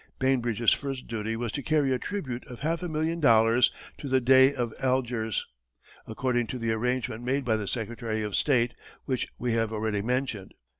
[0.17, 4.19] Bainbridge's first duty was to carry a tribute of half a million dollars to the
[4.19, 5.45] Dey of Algiers,
[6.07, 8.73] according to the arrangement made by the Secretary of State
[9.05, 10.55] which we have already mentioned.